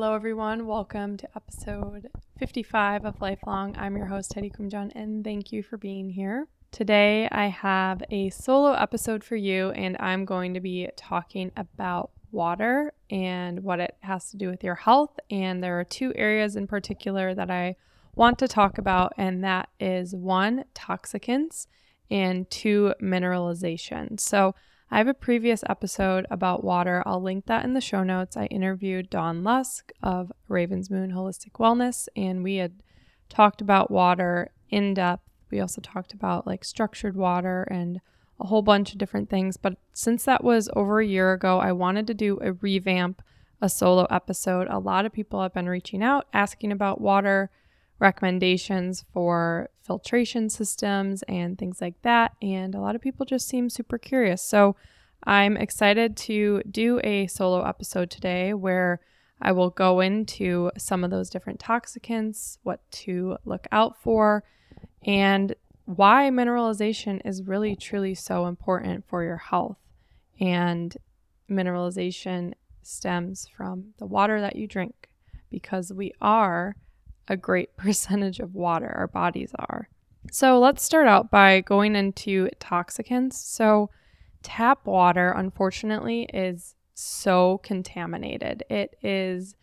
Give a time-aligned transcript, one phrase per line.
[0.00, 0.66] Hello, everyone.
[0.66, 2.08] Welcome to episode
[2.38, 3.76] 55 of Lifelong.
[3.76, 6.48] I'm your host, Heidi Kumjan, and thank you for being here.
[6.72, 12.12] Today, I have a solo episode for you, and I'm going to be talking about
[12.32, 15.20] water and what it has to do with your health.
[15.30, 17.76] And there are two areas in particular that I
[18.14, 21.66] want to talk about, and that is one, toxicants,
[22.10, 24.18] and two, mineralization.
[24.18, 24.54] So,
[24.92, 27.04] I have a previous episode about water.
[27.06, 28.36] I'll link that in the show notes.
[28.36, 32.82] I interviewed Dawn Lusk of Raven's Moon Holistic Wellness, and we had
[33.28, 35.22] talked about water in depth.
[35.48, 38.00] We also talked about like structured water and
[38.40, 39.56] a whole bunch of different things.
[39.56, 43.22] But since that was over a year ago, I wanted to do a revamp,
[43.60, 44.66] a solo episode.
[44.68, 47.50] A lot of people have been reaching out asking about water
[48.00, 52.32] recommendations for filtration systems and things like that.
[52.42, 54.42] And a lot of people just seem super curious.
[54.42, 54.74] So
[55.24, 59.00] I'm excited to do a solo episode today where
[59.42, 64.44] I will go into some of those different toxicants, what to look out for,
[65.04, 65.54] and
[65.84, 69.78] why mineralization is really truly so important for your health.
[70.40, 70.96] And
[71.50, 75.08] mineralization stems from the water that you drink
[75.50, 76.76] because we are
[77.30, 79.88] a great percentage of water, our bodies are.
[80.30, 83.34] So let's start out by going into toxicants.
[83.34, 83.88] So,
[84.42, 88.64] tap water, unfortunately, is so contaminated.
[88.68, 89.54] It is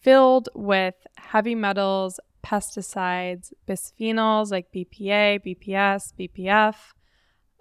[0.00, 6.74] filled with heavy metals, pesticides, bisphenols like BPA, BPS, BPF,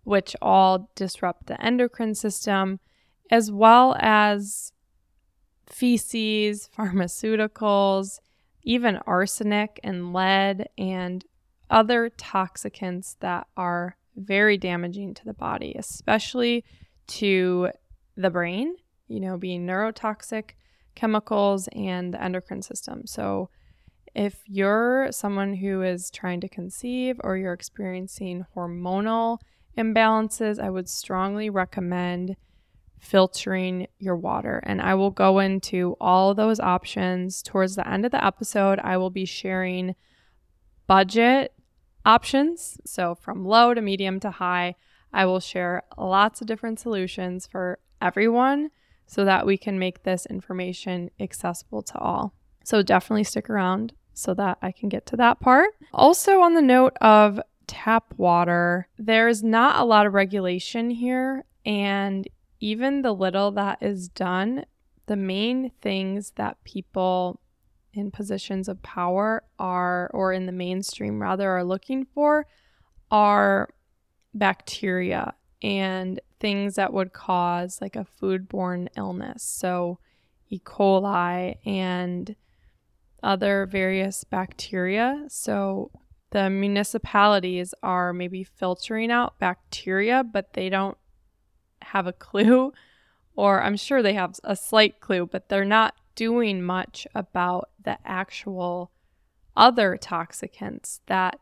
[0.03, 2.79] which all disrupt the endocrine system,
[3.29, 4.71] as well as
[5.67, 8.19] feces, pharmaceuticals,
[8.63, 11.25] even arsenic and lead and
[11.69, 16.65] other toxicants that are very damaging to the body, especially
[17.07, 17.69] to
[18.17, 18.75] the brain,
[19.07, 20.51] you know, being neurotoxic
[20.95, 23.05] chemicals and the endocrine system.
[23.05, 23.49] So,
[24.15, 29.37] if you're someone who is trying to conceive or you're experiencing hormonal
[29.77, 32.35] imbalances, I would strongly recommend
[32.99, 34.61] filtering your water.
[34.65, 38.79] And I will go into all those options towards the end of the episode.
[38.79, 39.95] I will be sharing
[40.85, 41.53] budget
[42.05, 42.77] options.
[42.85, 44.75] So, from low to medium to high,
[45.13, 48.71] I will share lots of different solutions for everyone
[49.07, 52.33] so that we can make this information accessible to all.
[52.63, 55.69] So, definitely stick around so that I can get to that part.
[55.93, 61.45] Also, on the note of tap water, there's not a lot of regulation here.
[61.65, 62.27] And
[62.59, 64.65] even the little that is done,
[65.05, 67.39] the main things that people
[67.93, 72.45] in positions of power are, or in the mainstream rather, are looking for
[73.11, 73.69] are
[74.33, 79.43] bacteria and things that would cause like a foodborne illness.
[79.43, 79.99] So,
[80.49, 80.59] E.
[80.59, 82.35] coli and
[83.21, 85.25] other various bacteria.
[85.27, 85.91] So,
[86.31, 90.97] the municipalities are maybe filtering out bacteria, but they don't
[91.91, 92.73] have a clue,
[93.35, 97.97] or I'm sure they have a slight clue, but they're not doing much about the
[98.05, 98.91] actual
[99.55, 101.39] other toxicants that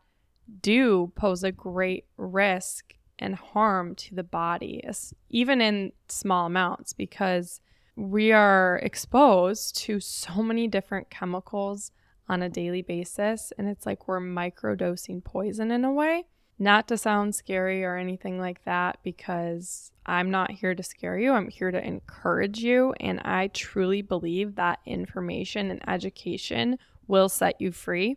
[0.60, 4.82] do pose a great risk and harm to the body,
[5.28, 7.60] even in small amounts, because
[7.96, 11.90] we are exposed to so many different chemicals
[12.28, 13.52] on a daily basis.
[13.58, 16.26] And it's like we're microdosing poison in a way.
[16.58, 21.32] Not to sound scary or anything like that, because I'm not here to scare you.
[21.32, 22.94] I'm here to encourage you.
[22.98, 28.16] And I truly believe that information and education will set you free.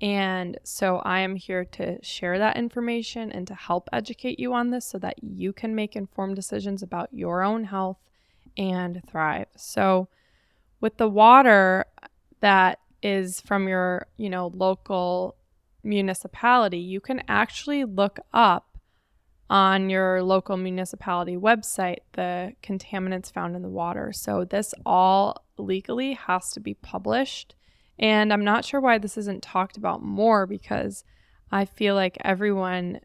[0.00, 4.70] And so I am here to share that information and to help educate you on
[4.70, 7.98] this so that you can make informed decisions about your own health
[8.56, 9.46] and thrive.
[9.56, 10.08] So,
[10.80, 11.84] with the water
[12.40, 15.36] that is from your, you know, local
[15.82, 18.78] municipality, you can actually look up
[19.50, 24.12] on your local municipality website the contaminants found in the water.
[24.12, 27.56] So this all legally has to be published.
[27.98, 31.04] And I'm not sure why this isn't talked about more because
[31.50, 33.00] I feel like everyone,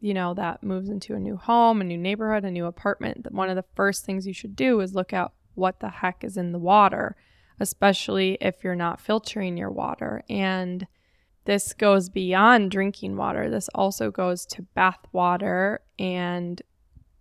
[0.00, 3.32] you know, that moves into a new home, a new neighborhood, a new apartment, that
[3.32, 6.36] one of the first things you should do is look at what the heck is
[6.36, 7.16] in the water,
[7.58, 10.22] especially if you're not filtering your water.
[10.28, 10.86] And
[11.46, 13.48] this goes beyond drinking water.
[13.48, 16.60] This also goes to bath water and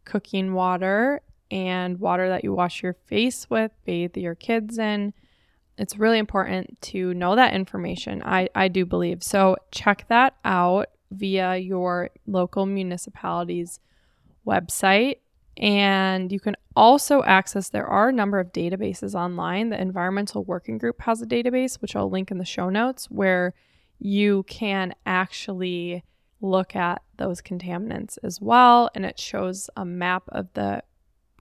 [0.04, 5.14] cooking water and water that you wash your face with, bathe your kids in.
[5.78, 8.22] It's really important to know that information.
[8.24, 9.24] I, I do believe.
[9.24, 13.80] So check that out via your local municipality's
[14.46, 15.18] website
[15.58, 19.70] And you can also access, there are a number of databases online.
[19.70, 23.54] The Environmental Working Group has a database, which I'll link in the show notes, where
[24.00, 26.04] you can actually
[26.42, 28.90] look at those contaminants as well.
[28.94, 30.84] And it shows a map of the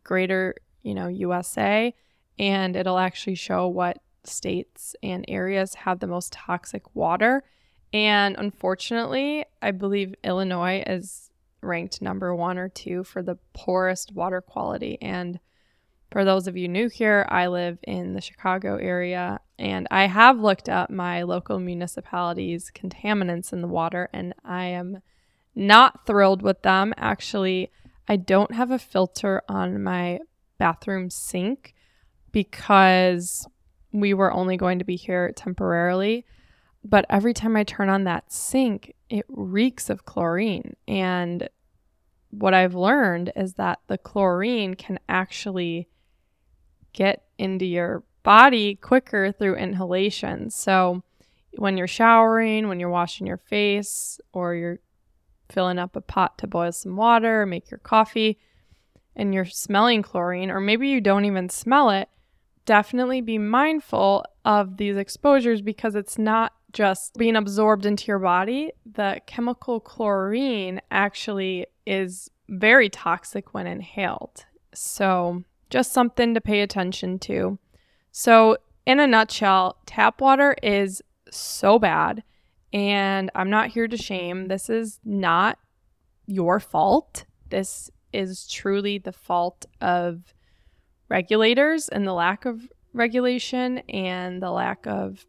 [0.03, 1.95] greater, you know, USA,
[2.39, 7.43] and it'll actually show what states and areas have the most toxic water.
[7.93, 11.31] And unfortunately, I believe Illinois is
[11.61, 14.99] ranked number one or two for the poorest water quality.
[15.01, 15.39] And
[16.15, 20.39] for those of you new here, I live in the Chicago area and I have
[20.39, 25.03] looked up my local municipality's contaminants in the water and I am
[25.57, 26.95] not thrilled with them.
[26.97, 27.73] Actually,
[28.07, 30.21] I don't have a filter on my
[30.57, 31.75] bathroom sink
[32.31, 33.49] because
[33.91, 36.25] we were only going to be here temporarily.
[36.85, 40.77] But every time I turn on that sink, it reeks of chlorine.
[40.87, 41.49] And
[42.31, 45.89] what I've learned is that the chlorine can actually
[46.95, 50.49] get into your body quicker through inhalation.
[50.51, 51.03] So
[51.57, 54.81] when you're showering, when you're washing your face, or you're
[55.51, 58.39] filling up a pot to boil some water or make your coffee,
[59.15, 62.09] and you're smelling chlorine, or maybe you don't even smell it,
[62.65, 68.73] definitely be mindful of these exposures because it's not just being absorbed into your body.
[68.85, 74.45] The chemical chlorine actually is very toxic when inhaled.
[74.75, 75.45] So,
[75.75, 77.59] just something to pay attention to.
[78.13, 82.23] So, in a nutshell, tap water is so bad.
[82.73, 84.47] And I'm not here to shame.
[84.47, 85.59] This is not
[86.27, 87.25] your fault.
[87.51, 90.33] This is truly the fault of
[91.09, 95.27] regulators and the lack of regulation and the lack of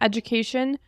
[0.00, 0.80] education.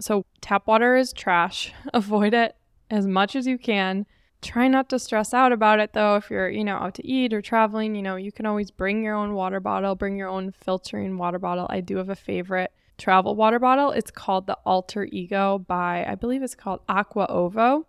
[0.00, 1.72] So, tap water is trash.
[1.92, 2.54] Avoid it
[2.88, 4.06] as much as you can.
[4.44, 6.16] Try not to stress out about it though.
[6.16, 9.02] If you're, you know, out to eat or traveling, you know, you can always bring
[9.02, 11.66] your own water bottle, bring your own filtering water bottle.
[11.70, 13.90] I do have a favorite travel water bottle.
[13.90, 17.86] It's called the Alter Ego by, I believe it's called Aqua Ovo,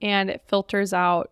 [0.00, 1.30] and it filters out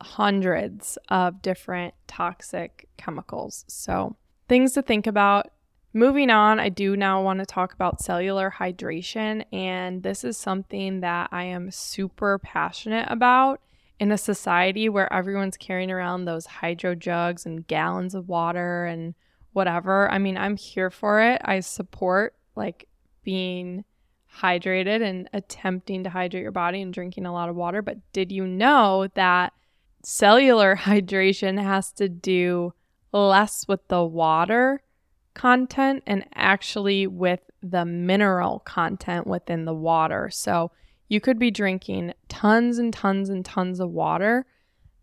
[0.00, 3.66] hundreds of different toxic chemicals.
[3.68, 4.16] So,
[4.48, 5.50] things to think about.
[5.92, 11.00] Moving on, I do now want to talk about cellular hydration, and this is something
[11.00, 13.60] that I am super passionate about
[13.98, 19.14] in a society where everyone's carrying around those hydro jugs and gallons of water and
[19.52, 20.10] whatever.
[20.10, 21.40] I mean, I'm here for it.
[21.44, 22.88] I support like
[23.22, 23.84] being
[24.40, 28.30] hydrated and attempting to hydrate your body and drinking a lot of water, but did
[28.30, 29.52] you know that
[30.02, 32.74] cellular hydration has to do
[33.12, 34.82] less with the water
[35.34, 40.30] content and actually with the mineral content within the water.
[40.30, 40.70] So
[41.08, 44.46] you could be drinking tons and tons and tons of water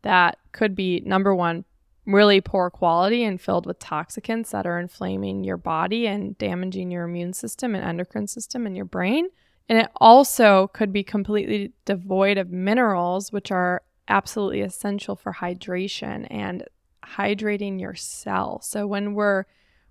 [0.03, 1.65] that could be number one,
[2.05, 7.05] really poor quality and filled with toxicants that are inflaming your body and damaging your
[7.05, 9.27] immune system and endocrine system and your brain.
[9.69, 16.27] And it also could be completely devoid of minerals, which are absolutely essential for hydration
[16.29, 16.65] and
[17.03, 18.61] hydrating your cell.
[18.61, 19.45] So when we're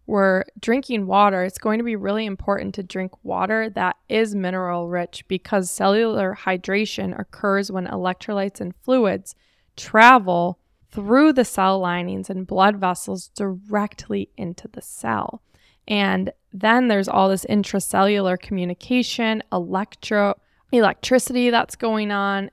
[0.07, 4.89] we're drinking water, it's going to be really important to drink water that is mineral
[4.89, 9.35] rich because cellular hydration occurs when electrolytes and fluids
[9.77, 10.59] travel
[10.91, 15.41] through the cell linings and blood vessels directly into the cell.
[15.89, 20.39] And then there's all this intracellular communication, electro
[20.71, 22.51] electricity that's going on,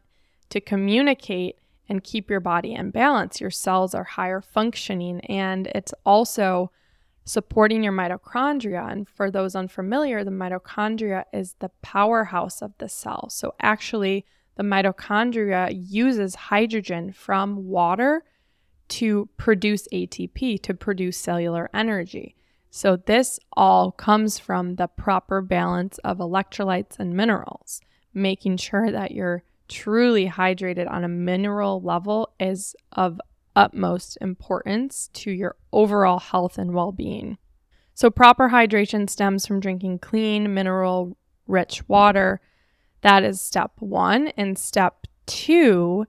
[0.50, 1.58] to communicate
[1.88, 3.42] and keep your body in balance.
[3.42, 6.72] Your cells are higher functioning and it's also
[7.30, 8.92] supporting your mitochondria.
[8.92, 13.30] And for those unfamiliar, the mitochondria is the powerhouse of the cell.
[13.30, 18.24] So actually, the mitochondria uses hydrogen from water
[18.90, 22.36] to produce ATP, to produce cellular energy.
[22.72, 27.82] So, this all comes from the proper balance of electrolytes and minerals,
[28.14, 33.22] making sure that you're truly hydrated on a mineral level is of
[33.56, 37.38] utmost importance to your overall health and well being.
[37.94, 42.40] So, proper hydration stems from drinking clean, mineral rich water.
[43.02, 44.30] That is step one.
[44.38, 46.06] And step two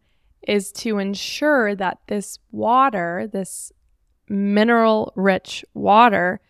[0.47, 3.73] is to ensure that this water, this
[4.29, 6.41] mineral rich water,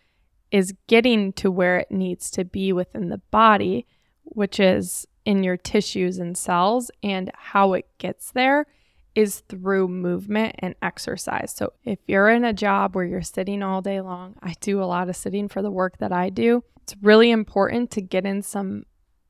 [0.51, 3.87] is getting to where it needs to be within the body,
[4.23, 8.67] which is in your tissues and cells, and how it gets there
[9.15, 11.53] is through movement and exercise.
[11.55, 14.85] So, if you're in a job where you're sitting all day long, I do a
[14.85, 16.63] lot of sitting for the work that I do.
[16.81, 18.85] It's really important to get in some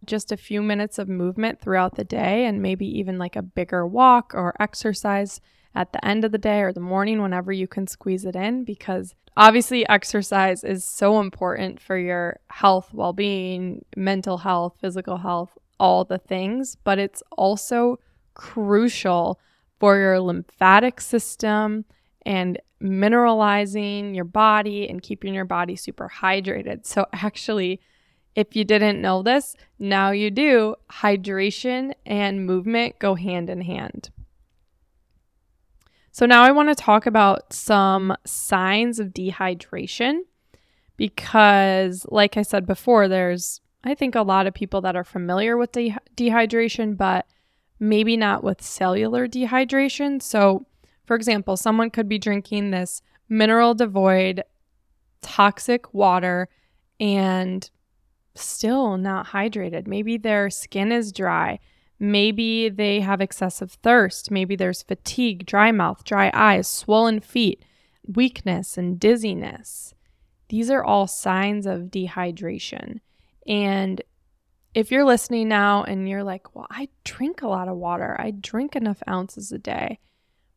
[0.05, 3.85] just a few minutes of movement throughout the day and maybe even like a bigger
[3.85, 5.39] walk or exercise
[5.75, 8.63] at the end of the day or the morning whenever you can squeeze it in
[8.63, 16.03] because obviously exercise is so important for your health, well-being, mental health, physical health, all
[16.03, 18.00] the things, but it's also
[18.33, 19.39] crucial
[19.81, 21.83] for your lymphatic system
[22.25, 26.85] and mineralizing your body and keeping your body super hydrated.
[26.85, 27.81] So actually
[28.35, 30.75] if you didn't know this, now you do.
[30.89, 34.09] Hydration and movement go hand in hand.
[36.13, 40.21] So, now I want to talk about some signs of dehydration
[40.97, 45.57] because, like I said before, there's, I think, a lot of people that are familiar
[45.57, 47.25] with de- dehydration, but
[47.81, 50.21] maybe not with cellular dehydration.
[50.21, 50.67] So,
[51.05, 54.43] for example, someone could be drinking this mineral devoid,
[55.21, 56.47] toxic water
[57.00, 57.69] and
[58.35, 59.88] still not hydrated.
[59.88, 61.59] Maybe their skin is dry.
[62.00, 64.29] Maybe they have excessive thirst.
[64.29, 67.65] Maybe there's fatigue, dry mouth, dry eyes, swollen feet,
[68.07, 69.95] weakness, and dizziness.
[70.50, 73.00] These are all signs of dehydration.
[73.47, 74.01] And
[74.73, 78.31] if you're listening now and you're like, well, I drink a lot of water, I
[78.31, 79.99] drink enough ounces a day,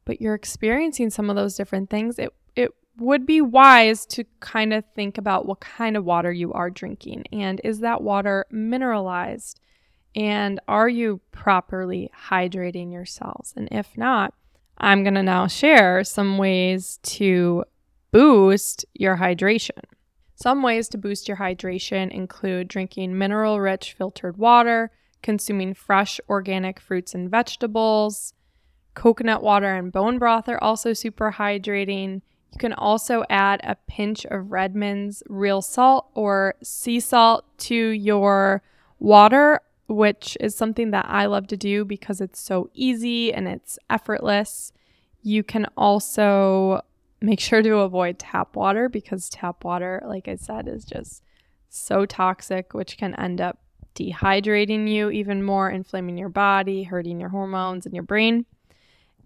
[0.04, 4.72] but you're experiencing some of those different things, it, it would be wise to kind
[4.72, 7.24] of think about what kind of water you are drinking.
[7.32, 9.60] And is that water mineralized?
[10.14, 13.52] And are you properly hydrating your cells?
[13.56, 14.34] And if not
[14.78, 17.64] i'm going to now share some ways to
[18.10, 19.82] boost your hydration
[20.44, 24.90] some ways to boost your hydration include drinking mineral rich filtered water
[25.22, 28.34] consuming fresh organic fruits and vegetables
[28.92, 32.20] coconut water and bone broth are also super hydrating
[32.52, 38.62] you can also add a pinch of Redmond's real salt or sea salt to your
[39.00, 43.76] water, which is something that I love to do because it's so easy and it's
[43.90, 44.72] effortless.
[45.20, 46.82] You can also
[47.24, 51.22] make sure to avoid tap water because tap water, like I said, is just
[51.68, 53.58] so toxic, which can end up
[53.94, 58.44] dehydrating you even more, inflaming your body, hurting your hormones and your brain.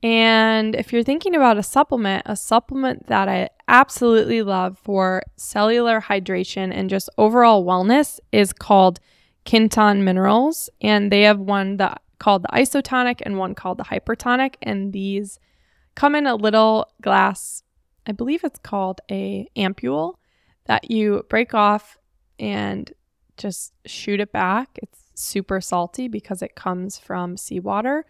[0.02, 6.00] And if you're thinking about a supplement, a supplement that I absolutely love for cellular
[6.00, 9.00] hydration and just overall wellness is called
[9.44, 10.70] Quinton Minerals.
[10.80, 14.54] And they have one that called the isotonic and one called the hypertonic.
[14.62, 15.40] And these
[15.96, 17.64] come in a little glass,
[18.08, 20.14] I believe it's called a ampule
[20.64, 21.98] that you break off
[22.38, 22.90] and
[23.36, 24.78] just shoot it back.
[24.82, 28.06] It's super salty because it comes from seawater,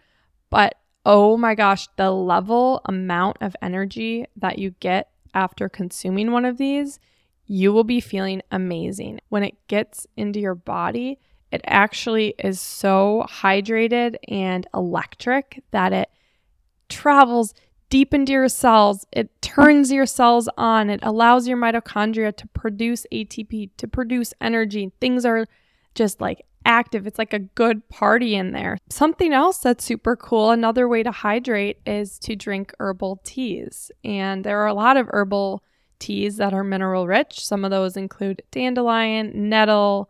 [0.49, 0.75] but
[1.05, 6.57] oh my gosh, the level amount of energy that you get after consuming one of
[6.57, 6.99] these,
[7.45, 9.19] you will be feeling amazing.
[9.29, 11.19] When it gets into your body,
[11.51, 16.09] it actually is so hydrated and electric that it
[16.89, 17.53] travels
[17.89, 19.05] deep into your cells.
[19.11, 20.89] It turns your cells on.
[20.89, 24.91] It allows your mitochondria to produce ATP, to produce energy.
[24.99, 25.45] Things are
[25.95, 27.07] just like active.
[27.07, 28.77] It's like a good party in there.
[28.89, 33.91] Something else that's super cool, another way to hydrate is to drink herbal teas.
[34.03, 35.63] And there are a lot of herbal
[35.99, 37.45] teas that are mineral rich.
[37.45, 40.09] Some of those include dandelion, nettle,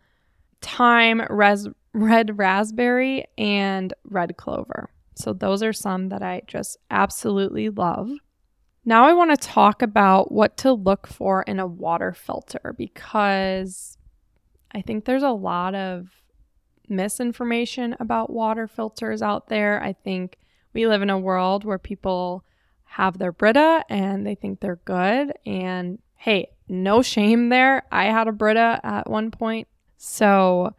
[0.61, 4.89] thyme, res- red raspberry, and red clover.
[5.19, 8.09] So those are some that I just absolutely love.
[8.85, 13.97] Now I want to talk about what to look for in a water filter because
[14.71, 16.07] I think there's a lot of
[16.87, 19.83] misinformation about water filters out there.
[19.83, 20.37] I think
[20.73, 22.45] we live in a world where people
[22.83, 25.33] have their Brita and they think they're good.
[25.45, 27.83] And hey, no shame there.
[27.91, 29.67] I had a Brita at one point.
[29.97, 30.73] So,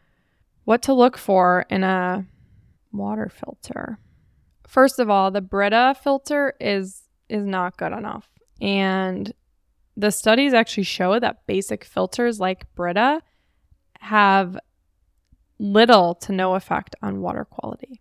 [0.64, 2.26] what to look for in a
[2.90, 3.98] water filter?
[4.70, 8.28] First of all, the Brita filter is is not good enough.
[8.60, 9.32] And
[9.96, 13.20] the studies actually show that basic filters like Brita
[13.98, 14.56] have
[15.58, 18.00] little to no effect on water quality.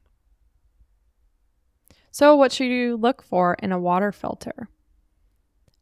[2.12, 4.70] So, what should you look for in a water filter?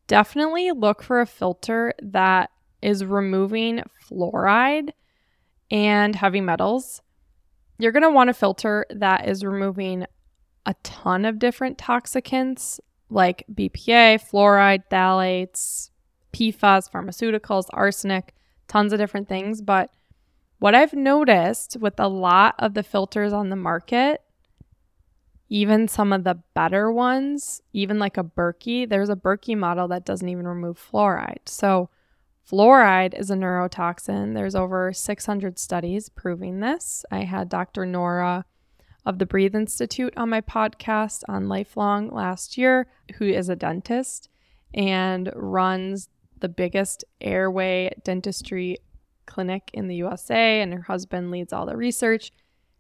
[0.08, 2.50] Definitely look for a filter that
[2.82, 4.92] is removing fluoride
[5.70, 7.02] and heavy metals.
[7.78, 10.06] You're going to want a filter that is removing
[10.68, 15.90] a ton of different toxicants like BPA, fluoride, phthalates,
[16.34, 18.36] PFAS, pharmaceuticals, arsenic,
[18.68, 19.62] tons of different things.
[19.62, 19.90] But
[20.60, 24.22] what I've noticed with a lot of the filters on the market,
[25.48, 30.06] even some of the better ones, even like a Berkey, there's a Berkey model that
[30.06, 31.48] doesn't even remove fluoride.
[31.48, 31.90] So,
[32.50, 34.34] Fluoride is a neurotoxin.
[34.34, 37.04] There's over 600 studies proving this.
[37.12, 37.86] I had Dr.
[37.86, 38.46] Nora
[39.08, 44.28] of the Breathe Institute on my podcast on Lifelong last year, who is a dentist
[44.74, 48.80] and runs the biggest airway dentistry
[49.26, 52.32] clinic in the USA, and her husband leads all the research.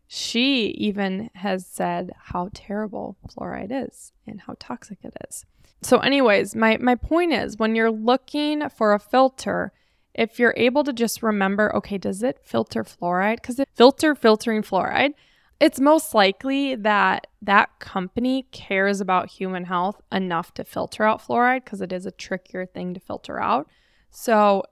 [0.05, 5.45] She even has said how terrible fluoride is and how toxic it is.
[5.81, 9.71] So, anyways, my, my point is when you're looking for a filter,
[10.13, 13.37] if you're able to just remember, okay, does it filter fluoride?
[13.37, 15.13] Because if filter filtering fluoride,
[15.59, 21.63] it's most likely that that company cares about human health enough to filter out fluoride
[21.63, 23.67] because it is a trickier thing to filter out.
[24.11, 24.63] So,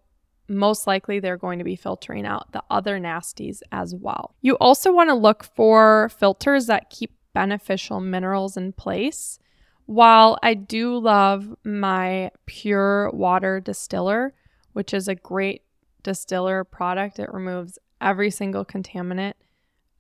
[0.48, 4.36] most likely they're going to be filtering out the other nasties as well.
[4.42, 9.40] You also want to look for filters that keep beneficial minerals in place.
[9.88, 14.36] While I do love my pure water distiller,
[14.74, 15.64] which is a great
[16.04, 19.34] distiller product, it removes every single contaminant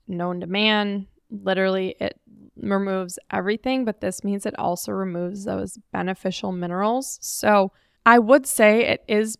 [0.07, 1.07] known to man.
[1.29, 2.19] Literally, it
[2.55, 7.19] removes everything, but this means it also removes those beneficial minerals.
[7.21, 7.71] So
[8.05, 9.37] I would say it is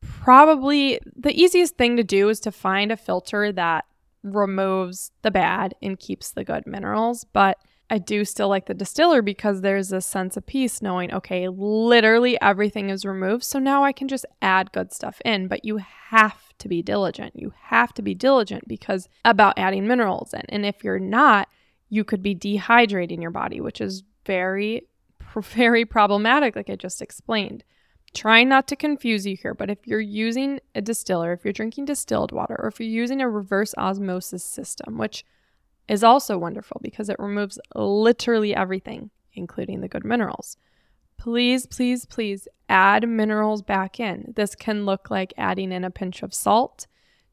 [0.00, 3.84] probably the easiest thing to do is to find a filter that
[4.22, 7.24] removes the bad and keeps the good minerals.
[7.24, 7.58] But
[7.90, 12.40] I do still like the distiller because there's a sense of peace knowing, okay, literally
[12.40, 13.44] everything is removed.
[13.44, 15.48] So now I can just add good stuff in.
[15.48, 15.76] But you
[16.08, 17.32] have to be diligent.
[17.36, 20.42] You have to be diligent because about adding minerals in.
[20.48, 21.48] And if you're not,
[21.90, 24.88] you could be dehydrating your body, which is very,
[25.36, 27.64] very problematic, like I just explained.
[28.14, 31.84] Trying not to confuse you here, but if you're using a distiller, if you're drinking
[31.86, 35.24] distilled water, or if you're using a reverse osmosis system, which
[35.88, 40.56] is also wonderful because it removes literally everything, including the good minerals.
[41.18, 44.32] Please, please, please add minerals back in.
[44.36, 46.86] This can look like adding in a pinch of salt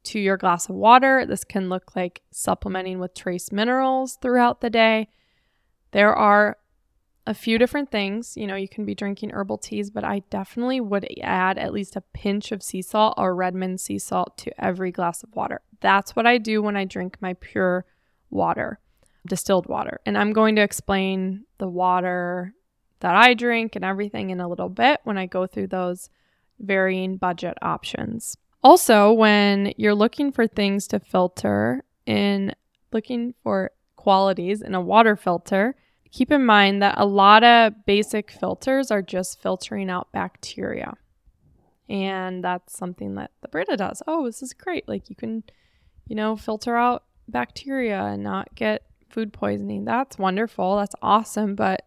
[0.04, 1.26] to your glass of water.
[1.26, 5.08] This can look like supplementing with trace minerals throughout the day.
[5.92, 6.58] There are
[7.28, 8.36] a few different things.
[8.36, 11.96] You know, you can be drinking herbal teas, but I definitely would add at least
[11.96, 15.62] a pinch of sea salt or Redmond sea salt to every glass of water.
[15.82, 17.86] That's what I do when I drink my pure
[18.32, 18.80] water,
[19.28, 20.00] distilled water.
[20.06, 22.54] And I'm going to explain the water
[23.02, 26.10] that I drink and everything in a little bit when I go through those
[26.60, 28.38] varying budget options.
[28.64, 32.54] Also, when you're looking for things to filter in
[32.92, 35.76] looking for qualities in a water filter,
[36.12, 40.94] keep in mind that a lot of basic filters are just filtering out bacteria.
[41.90, 44.04] And that's something that the Brita does.
[44.08, 44.88] Oh, this is great.
[44.88, 45.44] Like you can,
[46.08, 49.86] you know, filter out bacteria and not get food poisoning.
[49.86, 50.78] That's wonderful.
[50.78, 51.56] That's awesome.
[51.56, 51.86] But,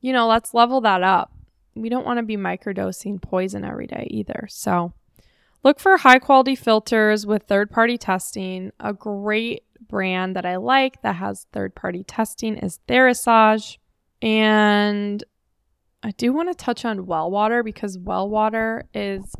[0.00, 1.32] you know, let's level that up.
[1.74, 4.46] We don't want to be microdosing poison every day either.
[4.48, 4.92] So
[5.62, 8.72] look for high quality filters with third party testing.
[8.80, 13.78] A great brand that I like that has third party testing is Therasage.
[14.22, 15.22] And
[16.02, 19.34] I do want to touch on well water because well water is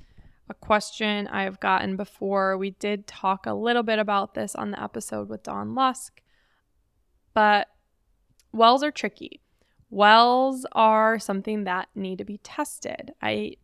[0.48, 2.56] a question I have gotten before.
[2.58, 6.20] We did talk a little bit about this on the episode with Dawn Lusk,
[7.32, 7.68] but
[8.52, 9.40] wells are tricky.
[9.90, 13.12] Wells are something that need to be tested.
[13.22, 13.56] I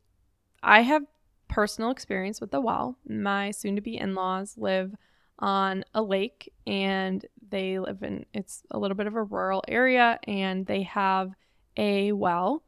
[0.63, 1.03] I have
[1.49, 2.97] personal experience with the well.
[3.07, 4.95] My soon to be in-laws live
[5.41, 10.19] on a lake and they live in it's a little bit of a rural area
[10.25, 11.33] and they have
[11.77, 12.63] a well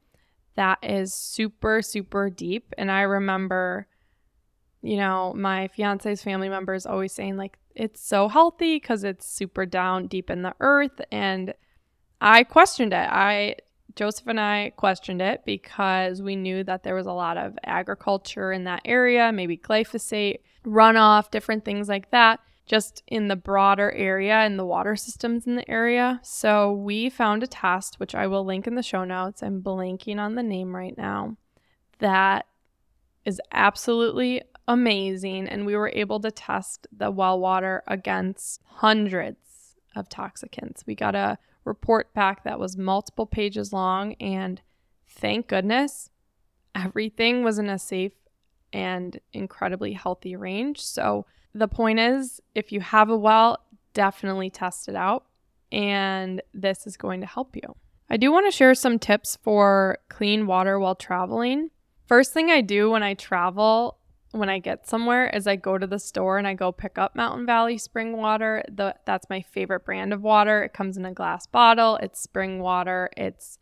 [0.57, 3.87] that is super super deep and I remember
[4.83, 9.65] you know my fiance's family members always saying like it's so healthy cuz it's super
[9.65, 11.55] down deep in the earth and
[12.23, 13.09] I questioned it.
[13.11, 13.57] I
[13.97, 18.53] Joseph and I questioned it because we knew that there was a lot of agriculture
[18.53, 24.35] in that area, maybe glyphosate, runoff, different things like that just in the broader area
[24.35, 26.21] and the water systems in the area.
[26.23, 29.43] So we found a test, which I will link in the show notes.
[29.43, 31.37] I'm blanking on the name right now,
[31.99, 32.47] that
[33.25, 35.49] is absolutely amazing.
[35.49, 40.87] And we were able to test the well water against hundreds of toxicants.
[40.87, 44.61] We got a report back that was multiple pages long, and
[45.07, 46.11] thank goodness
[46.75, 48.13] everything was in a safe
[48.73, 50.81] and incredibly healthy range.
[50.81, 53.59] So, the point is, if you have a well,
[53.93, 55.27] definitely test it out,
[55.71, 57.77] and this is going to help you.
[58.09, 61.71] I do want to share some tips for clean water while traveling.
[62.07, 63.99] First thing I do when I travel,
[64.33, 67.15] when I get somewhere, is I go to the store and I go pick up
[67.15, 68.65] Mountain Valley spring water.
[68.69, 70.65] The, that's my favorite brand of water.
[70.65, 73.59] It comes in a glass bottle, it's spring water, it's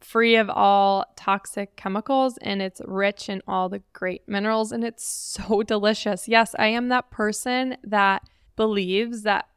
[0.00, 5.06] free of all toxic chemicals and it's rich in all the great minerals and it's
[5.06, 6.28] so delicious.
[6.28, 9.48] Yes, I am that person that believes that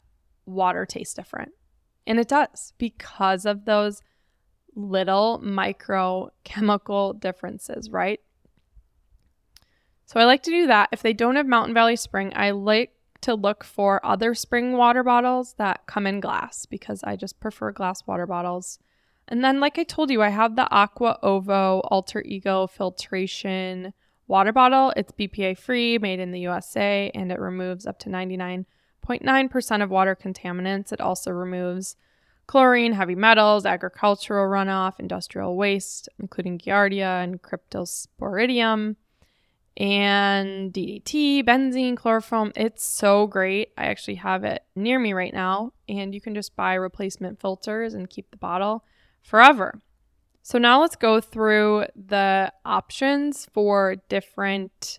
[0.46, 1.52] water tastes different.
[2.08, 4.02] And it does because of those
[4.76, 8.22] little micro chemical differences, right?
[10.08, 10.88] So I like to do that.
[10.94, 15.04] If they don't have Mountain Valley Spring, I like to look for other spring water
[15.04, 18.80] bottles that come in glass because I just prefer glass water bottles.
[19.28, 23.94] And then, like I told you, I have the Aqua Ovo Alter Ego filtration
[24.28, 24.94] water bottle.
[24.96, 30.16] It's BPA free, made in the USA, and it removes up to 99.9% of water
[30.16, 30.94] contaminants.
[30.94, 31.98] It also removes
[32.46, 38.96] chlorine, heavy metals, agricultural runoff, industrial waste, including Giardia and Cryptosporidium
[39.78, 42.52] and DDT, benzene, chloroform.
[42.56, 43.70] It's so great.
[43.78, 47.94] I actually have it near me right now, and you can just buy replacement filters
[47.94, 48.84] and keep the bottle
[49.22, 49.80] forever.
[50.42, 54.98] So now let's go through the options for different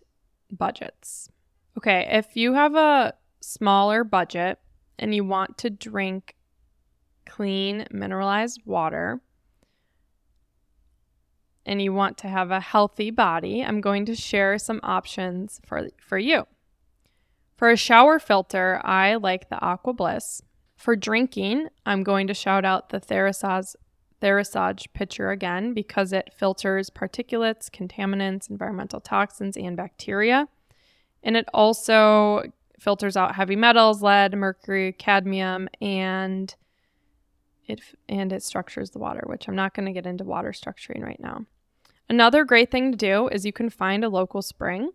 [0.51, 1.29] budgets.
[1.77, 4.59] Okay, if you have a smaller budget
[4.99, 6.37] and you want to drink
[7.27, 9.21] clean mineralized water,
[11.69, 15.89] and you want to have a healthy body, I'm going to share some options for,
[15.99, 16.47] for you.
[17.57, 20.41] For a shower filter, I like the Aqua Bliss.
[20.77, 23.75] For drinking, I'm going to shout out the Therasage,
[24.23, 30.49] Therasage pitcher again because it filters particulates, contaminants, environmental toxins, and bacteria.
[31.23, 32.45] And it also
[32.81, 36.55] filters out heavy metals, lead, mercury, cadmium, and
[37.67, 41.03] it and it structures the water, which I'm not going to get into water structuring
[41.03, 41.45] right now.
[42.09, 44.91] Another great thing to do is you can find a local spring.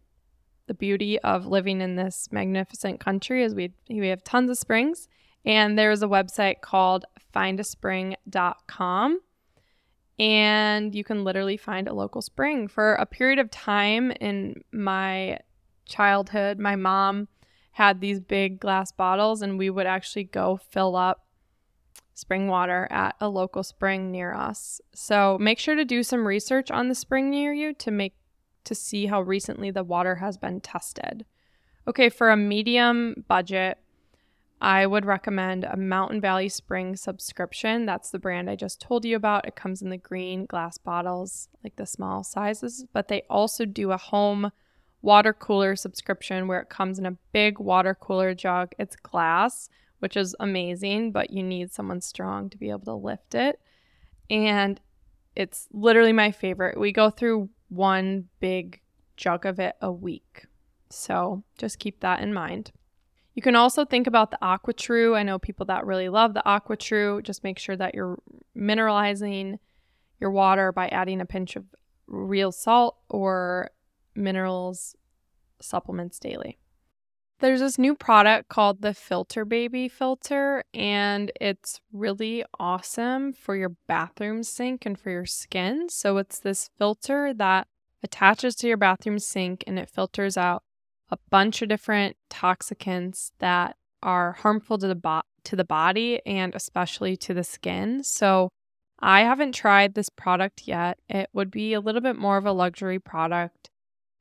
[0.68, 5.08] The beauty of living in this magnificent country is we we have tons of springs
[5.46, 9.20] and there's a website called findaspring.com
[10.20, 12.68] and you can literally find a local spring.
[12.68, 15.40] For a period of time in my
[15.86, 17.28] childhood, my mom
[17.74, 21.23] had these big glass bottles and we would actually go fill up
[22.14, 24.80] spring water at a local spring near us.
[24.94, 28.16] So make sure to do some research on the spring near you to make
[28.66, 31.26] to see how recently the water has been tested.
[31.88, 33.78] Okay, for a medium budget,
[34.62, 37.86] I would recommend a Mountain Valley Spring subscription.
[37.86, 39.46] That's the brand I just told you about.
[39.46, 43.92] It comes in the green glass bottles, like the small sizes, but they also do
[43.92, 44.52] a home
[45.02, 48.72] water cooler subscription where it comes in a big water cooler jug.
[48.80, 49.68] It's glass
[50.04, 53.58] which is amazing, but you need someone strong to be able to lift it.
[54.30, 54.82] And
[55.34, 56.78] it's literally my favorite.
[56.78, 58.82] We go through one big
[59.16, 60.46] jug of it a week.
[60.90, 62.74] So just keep that in mind.
[63.34, 65.16] You can also think about the AquaTru.
[65.16, 67.24] I know people that really love the AquaTru.
[67.24, 68.20] Just make sure that you're
[68.58, 69.58] mineralizing
[70.20, 71.64] your water by adding a pinch of
[72.08, 73.72] real salt or
[74.16, 74.98] minerals
[75.62, 76.60] supplements daily.
[77.40, 83.74] There's this new product called the Filter Baby filter, and it's really awesome for your
[83.88, 85.90] bathroom sink and for your skin.
[85.90, 87.68] So, it's this filter that
[88.02, 90.64] attaches to your bathroom sink and it filters out
[91.10, 96.56] a bunch of different toxicants that are harmful to the bo- to the body and
[96.56, 98.04] especially to the skin.
[98.04, 98.50] So,
[99.00, 100.98] I haven't tried this product yet.
[101.10, 103.70] It would be a little bit more of a luxury product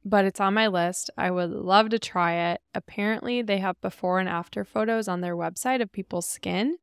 [0.05, 1.11] but it's on my list.
[1.17, 2.61] I would love to try it.
[2.75, 6.79] Apparently, they have before and after photos on their website of people's skin,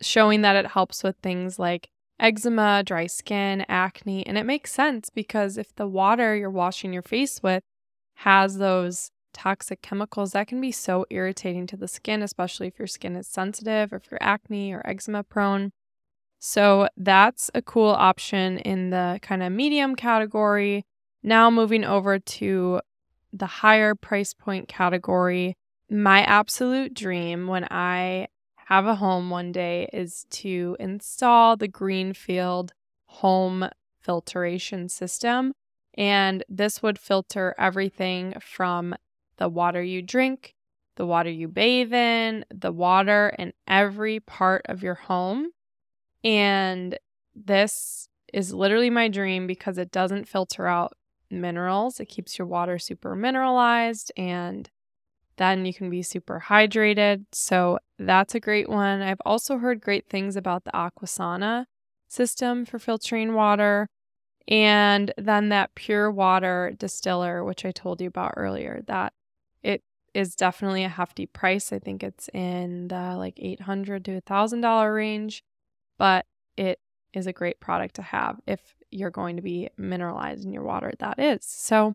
[0.00, 1.90] showing that it helps with things like
[2.20, 4.26] eczema, dry skin, acne.
[4.26, 7.62] And it makes sense because if the water you're washing your face with
[8.16, 12.88] has those toxic chemicals, that can be so irritating to the skin, especially if your
[12.88, 15.70] skin is sensitive or if you're acne or eczema prone.
[16.40, 20.84] So, that's a cool option in the kind of medium category.
[21.22, 22.80] Now, moving over to
[23.32, 25.56] the higher price point category,
[25.90, 28.28] my absolute dream when I
[28.66, 32.72] have a home one day is to install the Greenfield
[33.06, 35.52] home filtration system.
[35.94, 38.94] And this would filter everything from
[39.38, 40.54] the water you drink,
[40.96, 45.48] the water you bathe in, the water in every part of your home.
[46.22, 46.98] And
[47.34, 50.92] this is literally my dream because it doesn't filter out
[51.30, 52.00] minerals.
[52.00, 54.68] It keeps your water super mineralized and
[55.36, 57.24] then you can be super hydrated.
[57.32, 59.00] So that's a great one.
[59.02, 61.66] I've also heard great things about the Aquasana
[62.08, 63.88] system for filtering water.
[64.48, 69.12] And then that pure water distiller, which I told you about earlier, that
[69.62, 69.82] it
[70.14, 71.72] is definitely a hefty price.
[71.72, 75.44] I think it's in the like 800 to $1,000 range,
[75.98, 76.80] but it
[77.12, 78.40] is a great product to have.
[78.46, 80.92] If you're going to be mineralizing your water.
[80.98, 81.44] That is.
[81.44, 81.94] So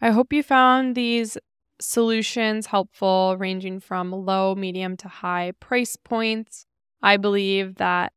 [0.00, 1.36] I hope you found these
[1.80, 6.66] solutions helpful, ranging from low, medium to high price points.
[7.02, 8.12] I believe that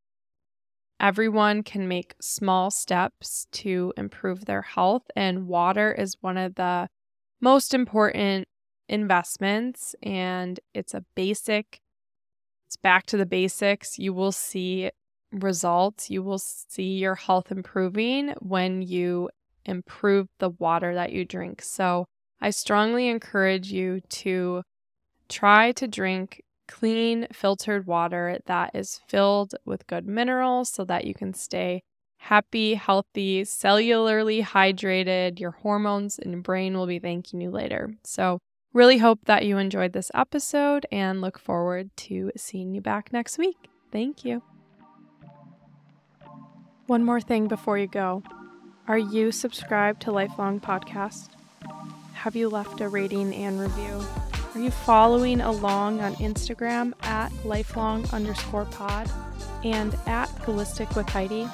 [0.99, 6.88] everyone can make small steps to improve their health, and water is one of the
[7.41, 8.47] most important
[8.88, 9.95] investments.
[10.04, 11.82] And it's a basic,
[12.67, 13.97] it's back to the basics.
[13.97, 14.91] You will see
[15.34, 19.30] results, you will see your health improving when you
[19.65, 21.62] improve the water that you drink.
[21.62, 22.06] So,
[22.41, 24.63] I strongly encourage you to
[25.30, 31.13] try to drink clean, filtered water that is filled with good minerals so that you
[31.13, 31.82] can stay
[32.17, 35.39] happy, healthy, cellularly hydrated.
[35.39, 37.96] Your hormones and brain will be thanking you later.
[38.04, 38.39] So,
[38.74, 43.38] really hope that you enjoyed this episode and look forward to seeing you back next
[43.38, 43.69] week.
[43.91, 44.41] Thank you.
[46.88, 48.24] One more thing before you go.
[48.88, 51.30] Are you subscribed to Lifelong Podcast?
[52.24, 54.02] have you left a rating and review?
[54.56, 59.12] Are you following along on Instagram at lifelong underscore pod
[59.65, 61.46] and at holistic with Heidi?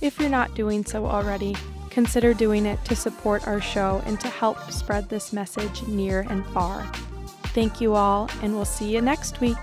[0.00, 1.54] If you're not doing so already,
[1.90, 6.46] consider doing it to support our show and to help spread this message near and
[6.46, 6.86] far.
[7.52, 9.58] Thank you all, and we'll see you next week.